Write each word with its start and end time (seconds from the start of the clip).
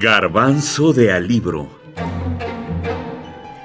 Garbanzo 0.00 0.92
de 0.92 1.10
Alibro. 1.10 1.68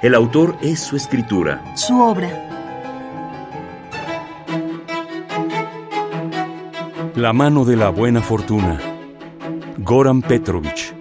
El 0.02 0.16
autor 0.16 0.56
es 0.62 0.80
su 0.80 0.96
escritura. 0.96 1.62
Su 1.76 2.00
obra. 2.00 2.28
La 7.14 7.32
mano 7.32 7.64
de 7.64 7.76
la 7.76 7.90
buena 7.90 8.20
fortuna. 8.20 8.80
Goran 9.78 10.22
Petrovich. 10.22 10.92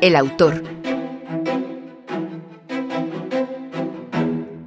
El 0.00 0.14
autor. 0.14 0.62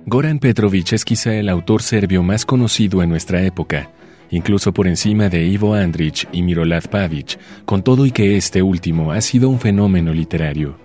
Goran 0.06 0.40
Petrovich 0.40 0.92
es 0.92 1.06
quizá 1.06 1.34
el 1.34 1.48
autor 1.48 1.82
serbio 1.82 2.24
más 2.24 2.46
conocido 2.46 3.02
en 3.04 3.10
nuestra 3.10 3.42
época 3.42 3.90
incluso 4.32 4.74
por 4.74 4.88
encima 4.88 5.30
de 5.30 5.46
Ivo 5.46 5.74
Andrich 5.74 6.28
y 6.32 6.42
Mirolad 6.42 6.84
Pavic, 6.90 7.40
con 7.66 7.84
todo 7.84 8.06
y 8.06 8.12
que 8.12 8.38
este 8.38 8.62
último 8.62 9.12
ha 9.12 9.22
sido 9.22 9.50
un 9.50 9.60
fenómeno 9.60 10.14
literario. 10.14 10.78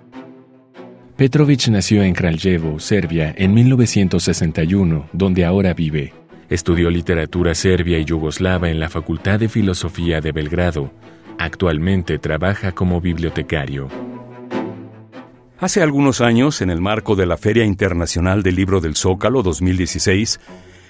Petrovic 1.15 1.69
nació 1.69 2.03
en 2.03 2.13
Kraljevo, 2.13 2.79
Serbia, 2.79 3.33
en 3.37 3.53
1961, 3.53 5.07
donde 5.13 5.45
ahora 5.45 5.73
vive. 5.73 6.13
Estudió 6.49 6.89
literatura 6.89 7.55
serbia 7.55 7.97
y 7.97 8.05
yugoslava 8.05 8.69
en 8.69 8.79
la 8.79 8.89
Facultad 8.89 9.39
de 9.39 9.47
Filosofía 9.47 10.19
de 10.19 10.33
Belgrado. 10.33 10.91
Actualmente 11.39 12.19
trabaja 12.19 12.73
como 12.73 12.99
bibliotecario. 12.99 13.87
Hace 15.57 15.81
algunos 15.81 16.19
años, 16.19 16.61
en 16.61 16.69
el 16.69 16.81
marco 16.81 17.15
de 17.15 17.25
la 17.25 17.37
Feria 17.37 17.63
Internacional 17.63 18.43
del 18.43 18.55
Libro 18.55 18.81
del 18.81 18.97
Zócalo 18.97 19.41
2016, 19.41 20.41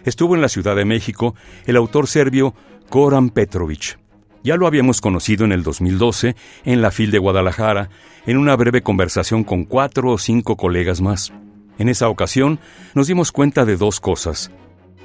estuvo 0.06 0.36
en 0.36 0.42
la 0.42 0.50
Ciudad 0.50 0.76
de 0.76 0.86
México 0.86 1.36
el 1.66 1.76
autor 1.76 2.08
serbio 2.08 2.56
Goran 2.90 3.30
Petrovic. 3.30 4.00
Ya 4.44 4.56
lo 4.56 4.68
habíamos 4.68 5.02
conocido 5.02 5.44
en 5.44 5.52
el 5.52 5.64
2012 5.64 6.36
en 6.64 6.82
la 6.82 6.92
FIL 6.92 7.12
de 7.12 7.18
Guadalajara, 7.18 7.90
en 8.26 8.38
una 8.38 8.56
breve 8.56 8.84
conversación 8.84 9.44
con 9.44 9.66
cuatro 9.66 10.12
o 10.12 10.18
cinco 10.18 10.56
colegas 10.56 11.02
más. 11.02 11.34
En 11.80 11.90
esa 11.90 12.10
ocasión 12.10 12.60
nos 12.94 13.08
dimos 13.08 13.32
cuenta 13.32 13.66
de 13.66 13.76
dos 13.76 14.00
cosas. 14.00 14.52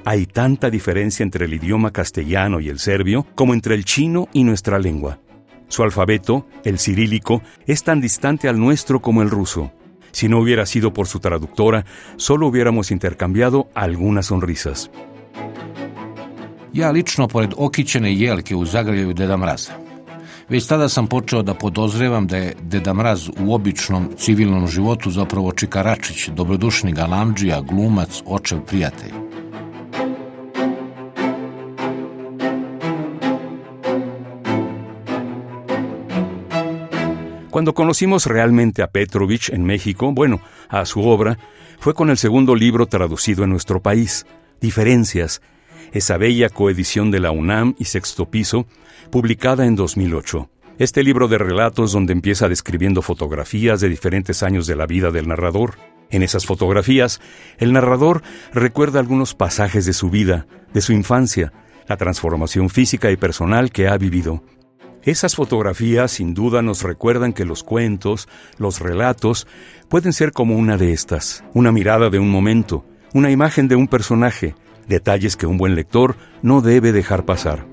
Hay 0.05 0.27
tanta 0.27 0.71
diferencia 0.71 1.23
entre 1.23 1.47
el 1.47 1.55
idioma 1.55 1.91
castellano 1.91 2.61
y 2.61 2.69
el 2.69 2.79
serbio 2.79 3.27
como 3.35 3.55
entre 3.55 3.75
el 3.75 3.85
chino 3.85 4.29
y 4.33 4.45
nuestra 4.45 4.79
lengua. 4.79 5.19
Su 5.69 5.85
alfabeto, 5.85 6.47
el 6.65 6.79
cirílico, 6.79 7.43
es 7.67 7.83
tan 7.85 8.01
distante 8.01 8.49
al 8.49 8.59
nuestro 8.59 9.01
como 9.01 9.23
el 9.23 9.31
ruso. 9.31 9.73
Si 10.13 10.29
no 10.29 10.39
hubiera 10.39 10.67
sido 10.67 10.91
por 10.93 11.07
su 11.07 11.19
traductora, 11.19 11.85
solo 12.17 12.47
hubiéramos 12.47 12.91
intercambiado 12.91 13.65
algunas 13.75 14.27
sonrisas. 14.27 14.91
Ja 16.73 16.91
lično, 16.91 17.29
pored 17.29 17.51
okićene 17.57 18.15
jelke 18.15 18.57
u 18.57 18.65
zagrljaju 18.65 19.13
Deda 19.13 19.37
Mraza, 19.37 19.73
već 20.49 20.67
tada 20.67 20.89
sam 20.89 21.07
počeo 21.07 21.43
da 21.43 21.55
podozrevam 21.55 22.27
da 22.27 22.37
je 22.37 22.55
Deda 22.63 22.95
Mraz 22.95 23.29
u 23.29 23.55
običnom 23.55 24.09
civilnom 24.17 24.69
životu 24.69 25.11
zapravo 25.11 25.53
Čikaračić, 25.53 26.29
dobrodušni 26.29 26.93
galamđija, 26.93 27.61
glumac, 27.61 28.23
očev 28.27 28.61
prijatelj. 28.61 29.30
Cuando 37.51 37.75
conocimos 37.75 38.27
realmente 38.27 38.81
a 38.81 38.93
Petrovich 38.93 39.51
en 39.51 39.65
México, 39.65 40.13
bueno, 40.13 40.41
a 40.69 40.85
su 40.87 41.03
obra, 41.03 41.37
fue 41.81 41.95
con 41.95 42.09
el 42.09 42.17
segundo 42.17 42.55
libro 42.55 42.87
traducido 42.87 43.43
en 43.43 43.51
nuestro 43.51 43.83
país, 43.83 44.25
Diferencias, 44.61 45.41
esa 45.93 46.17
bella 46.17 46.49
coedición 46.49 47.11
de 47.11 47.19
la 47.19 47.33
UNAM 47.33 47.75
y 47.79 47.87
Sexto 47.87 48.31
Piso, 48.31 48.67
publicada 49.11 49.67
en 49.67 49.75
2008. 49.75 50.49
Este 50.79 51.03
libro 51.03 51.27
de 51.27 51.39
relatos 51.39 51.93
donde 51.93 52.13
empieza 52.13 52.49
describiendo 52.49 53.03
fotografías 53.03 53.81
de 53.81 53.89
diferentes 53.89 54.43
años 54.43 54.67
de 54.67 54.77
la 54.77 54.87
vida 54.87 55.11
del 55.11 55.27
narrador. 55.27 55.75
En 56.11 56.23
esas 56.23 56.47
fotografías, 56.47 57.21
el 57.59 57.73
narrador 57.73 58.23
recuerda 58.53 59.01
algunos 59.01 59.35
pasajes 59.35 59.87
de 59.87 59.93
su 59.93 60.09
vida, 60.09 60.47
de 60.73 60.81
su 60.83 60.93
infancia, 60.93 61.53
la 61.89 61.97
transformación 61.97 62.71
física 62.71 63.11
y 63.11 63.17
personal 63.17 63.73
que 63.73 63.89
ha 63.89 63.99
vivido. 63.99 64.45
Esas 65.03 65.35
fotografías 65.35 66.11
sin 66.11 66.35
duda 66.35 66.61
nos 66.61 66.83
recuerdan 66.83 67.33
que 67.33 67.47
los 67.47 67.63
cuentos, 67.63 68.29
los 68.59 68.81
relatos, 68.81 69.47
pueden 69.89 70.13
ser 70.13 70.33
como 70.33 70.57
una 70.57 70.77
de 70.77 70.93
estas, 70.93 71.43
una 71.55 71.73
mirada 71.73 72.11
de 72.11 72.19
un 72.19 72.31
momento, 72.31 72.85
una 73.15 73.31
imagen 73.31 73.67
de 73.67 73.77
un 73.77 73.89
personaje, 73.89 74.55
detalles 74.89 75.37
que 75.37 75.47
un 75.47 75.57
buen 75.57 75.75
lector 75.75 76.17
no 76.43 76.61
debe 76.61 76.93
dejar 76.93 77.25
pasar. 77.25 77.67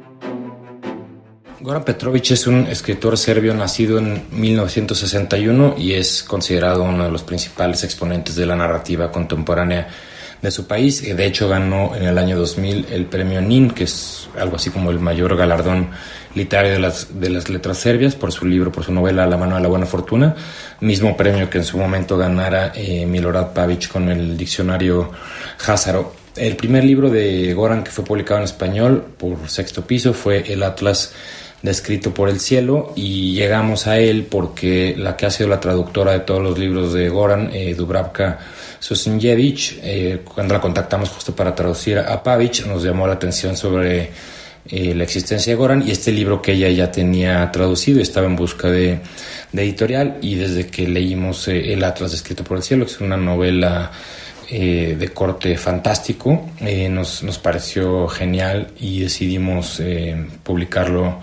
Goran 1.59 1.83
Petrovic 1.83 2.31
es 2.31 2.47
un 2.47 2.67
escritor 2.67 3.17
serbio 3.17 3.53
nacido 3.53 3.97
en 3.97 4.23
1961 4.31 5.75
y 5.77 5.93
es 5.93 6.23
considerado 6.23 6.83
uno 6.83 7.03
de 7.03 7.11
los 7.11 7.23
principales 7.23 7.83
exponentes 7.83 8.35
de 8.35 8.45
la 8.45 8.55
narrativa 8.55 9.11
contemporánea 9.11 9.89
de 10.41 10.51
su 10.51 10.67
país. 10.67 11.01
De 11.01 11.25
hecho, 11.25 11.49
ganó 11.49 11.95
en 11.95 12.03
el 12.03 12.17
año 12.17 12.37
2000 12.37 12.87
el 12.91 13.05
premio 13.05 13.41
NIN, 13.41 13.71
que 13.71 13.85
es 13.85 14.29
algo 14.37 14.55
así 14.55 14.69
como 14.69 14.91
el 14.91 14.99
mayor 14.99 15.35
galardón 15.35 15.89
literario 16.35 16.73
de 16.73 16.79
las, 16.79 17.19
de 17.19 17.29
las 17.29 17.49
letras 17.49 17.77
serbias, 17.79 18.15
por 18.15 18.31
su 18.31 18.45
libro, 18.45 18.71
por 18.71 18.83
su 18.83 18.93
novela 18.93 19.25
La 19.25 19.37
mano 19.37 19.55
de 19.55 19.61
la 19.61 19.67
buena 19.67 19.85
fortuna. 19.85 20.35
Mismo 20.81 21.17
premio 21.17 21.49
que 21.49 21.57
en 21.57 21.63
su 21.63 21.77
momento 21.77 22.17
ganara 22.17 22.71
eh, 22.75 23.05
Milorad 23.05 23.53
Pavic 23.53 23.89
con 23.89 24.09
el 24.09 24.37
diccionario 24.37 25.11
Házaro. 25.65 26.13
El 26.35 26.55
primer 26.55 26.83
libro 26.83 27.09
de 27.09 27.53
Goran 27.55 27.83
que 27.83 27.89
fue 27.89 28.05
publicado 28.05 28.39
en 28.39 28.43
español 28.43 29.05
por 29.17 29.49
sexto 29.49 29.85
piso 29.87 30.13
fue 30.13 30.51
El 30.53 30.61
Atlas 30.61 31.13
descrito 31.61 32.13
por 32.13 32.29
el 32.29 32.39
cielo 32.39 32.93
y 32.95 33.33
llegamos 33.33 33.87
a 33.87 33.97
él 33.97 34.27
porque 34.29 34.95
la 34.97 35.17
que 35.17 35.25
ha 35.25 35.31
sido 35.31 35.49
la 35.49 35.59
traductora 35.59 36.11
de 36.11 36.19
todos 36.19 36.41
los 36.41 36.57
libros 36.57 36.93
de 36.93 37.09
Goran, 37.09 37.49
eh, 37.53 37.73
Dubravka 37.75 38.39
Susinjevich, 38.79 39.79
eh, 39.81 40.21
cuando 40.23 40.53
la 40.53 40.61
contactamos 40.61 41.09
justo 41.09 41.35
para 41.35 41.55
traducir 41.55 41.97
a 41.97 42.21
Pavic, 42.21 42.65
nos 42.67 42.83
llamó 42.83 43.07
la 43.07 43.13
atención 43.13 43.57
sobre 43.57 44.11
eh, 44.69 44.93
la 44.93 45.03
existencia 45.03 45.53
de 45.53 45.57
Goran 45.57 45.87
y 45.87 45.91
este 45.91 46.11
libro 46.11 46.41
que 46.41 46.51
ella 46.51 46.69
ya 46.69 46.91
tenía 46.91 47.49
traducido, 47.51 48.01
estaba 48.01 48.27
en 48.27 48.35
busca 48.35 48.69
de, 48.69 48.99
editorial 49.53 50.17
y 50.21 50.35
desde 50.35 50.67
que 50.67 50.87
leímos 50.87 51.47
eh, 51.47 51.73
El 51.73 51.83
Atlas 51.83 52.13
escrito 52.13 52.43
por 52.43 52.57
el 52.57 52.63
cielo, 52.63 52.85
que 52.85 52.91
es 52.91 52.99
una 52.99 53.15
novela 53.15 53.91
de 54.49 55.11
corte 55.13 55.57
fantástico, 55.57 56.49
nos, 56.89 57.23
nos, 57.23 57.37
pareció 57.37 58.07
genial 58.07 58.71
y 58.79 59.01
decidimos 59.01 59.81
publicarlo 60.43 61.19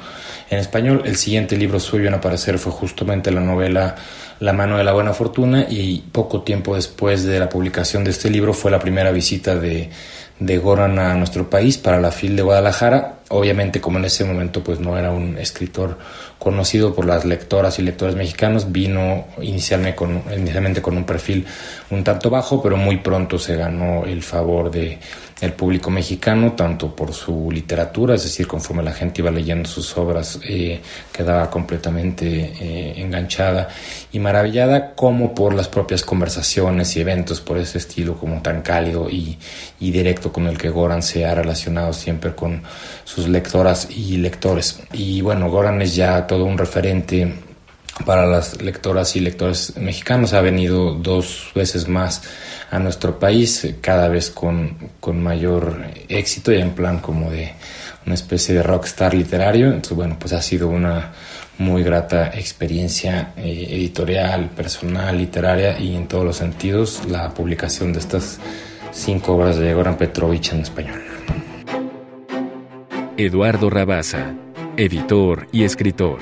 en 0.51 0.59
español. 0.59 1.03
El 1.05 1.17
siguiente 1.17 1.57
libro 1.57 1.81
suyo 1.81 2.09
en 2.09 2.15
aparecer 2.15 2.59
fue 2.59 2.73
justamente 2.73 3.31
la 3.31 3.41
novela 3.41 3.97
la 4.41 4.53
mano 4.53 4.77
de 4.77 4.85
la 4.85 4.93
buena 4.93 5.13
fortuna 5.13 5.67
y 5.69 6.01
poco 6.13 6.43
tiempo 6.43 6.75
después 6.75 7.25
de 7.25 7.39
la 7.39 7.49
publicación 7.49 8.05
de 8.05 8.11
este 8.11 8.31
libro 8.31 8.53
fue 8.53 8.71
la 8.71 8.79
primera 8.79 9.11
visita 9.13 9.57
de, 9.57 9.91
de 10.39 10.59
Goran 10.59 10.99
a 10.99 11.15
nuestro 11.15 11.49
país 11.49 11.79
para 11.79 12.01
la 12.01 12.11
FIL 12.11 12.37
de 12.37 12.43
Guadalajara. 12.43 13.21
Obviamente 13.35 13.81
como 13.81 13.99
en 13.99 14.05
ese 14.05 14.25
momento 14.25 14.63
pues 14.63 14.79
no 14.79 14.97
era 14.97 15.11
un 15.11 15.39
escritor 15.39 15.99
conocido 16.39 16.95
por 16.95 17.05
las 17.05 17.25
lectoras 17.25 17.79
y 17.79 17.83
lectores 17.83 18.15
mexicanos, 18.15 18.71
vino 18.71 19.27
inicialmente 19.41 19.97
con, 19.97 20.23
inicialmente 20.37 20.81
con 20.81 20.97
un 20.97 21.05
perfil 21.05 21.45
un 21.91 22.05
tanto 22.05 22.31
bajo, 22.31 22.63
pero 22.63 22.77
muy 22.77 22.99
pronto 22.99 23.39
se 23.39 23.57
ganó 23.57 24.05
el 24.05 24.23
favor 24.23 24.71
de 24.71 24.99
el 25.41 25.53
público 25.53 25.91
mexicano, 25.91 26.53
tanto 26.53 26.95
por 26.95 27.13
su 27.13 27.51
literatura, 27.51 28.15
es 28.15 28.23
decir, 28.23 28.47
conforme 28.47 28.83
la 28.83 28.93
gente 28.93 29.21
iba 29.21 29.31
leyendo 29.31 29.69
sus 29.69 29.97
obras, 29.99 30.39
eh, 30.45 30.81
quedaba 31.13 31.51
completamente 31.51 32.53
eh, 32.61 32.95
enganchada 32.97 33.69
y 34.13 34.19
maravillada, 34.19 34.95
como 34.95 35.35
por 35.35 35.53
las 35.55 35.69
propias 35.69 36.03
conversaciones 36.03 36.97
y 36.97 37.01
eventos 37.01 37.41
por 37.41 37.59
ese 37.59 37.79
estilo 37.79 38.17
como 38.17 38.41
tan 38.43 38.63
cálido 38.63 39.11
y, 39.11 39.37
y 39.81 39.91
directo 39.91 40.33
con 40.33 40.47
el 40.47 40.57
que 40.57 40.71
Goran 40.71 41.03
se 41.03 41.27
ha 41.27 41.35
relacionado 41.35 41.93
siempre 41.93 42.35
con 42.35 42.63
lectoras 43.29 43.89
y 43.91 44.17
lectores. 44.17 44.81
Y 44.93 45.21
bueno, 45.21 45.51
Goran 45.51 45.83
es 45.83 45.95
ya 45.95 46.27
todo 46.27 46.45
un 46.45 46.59
referente 46.59 47.35
para 48.05 48.27
las 48.27 48.61
lectoras 48.61 49.15
y 49.17 49.21
lectores 49.21 49.77
mexicanos. 49.77 50.33
Ha 50.33 50.41
venido 50.41 50.95
dos 50.95 51.51
veces 51.55 51.89
más 51.89 52.23
a 52.71 52.79
nuestro 52.79 53.19
país, 53.19 53.75
cada 53.81 54.09
vez 54.09 54.31
con, 54.31 54.77
con 55.01 55.23
mayor 55.23 55.85
éxito 56.09 56.53
y 56.53 56.61
en 56.61 56.71
plan 56.71 56.99
como 56.99 57.31
de 57.31 57.53
una 58.07 58.15
especie 58.15 58.55
de 58.55 58.63
rockstar 58.63 59.15
literario. 59.15 59.67
Entonces, 59.67 59.97
bueno, 59.97 60.17
pues 60.19 60.33
ha 60.33 60.43
sido 60.43 60.69
una 60.69 61.13
muy 61.59 61.85
grata 61.85 62.33
experiencia 62.35 63.33
eh, 63.37 63.67
editorial, 63.71 64.51
personal, 64.51 65.17
literaria 65.17 65.79
y 65.79 65.95
en 65.95 66.09
todos 66.09 66.25
los 66.25 66.37
sentidos 66.37 67.03
la 67.09 67.33
publicación 67.33 67.93
de 67.93 68.01
estas 68.01 68.41
cinco 68.93 69.35
obras 69.35 69.57
de 69.57 69.73
Goran 69.73 69.97
Petrovich 69.97 70.53
en 70.53 70.61
español. 70.61 71.14
Eduardo 73.17 73.71
Rabasa, 73.71 74.35
editor 74.77 75.47
y 75.53 75.63
escritor. 75.63 76.19